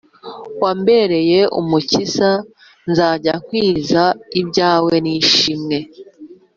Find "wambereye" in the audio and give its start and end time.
0.61-1.39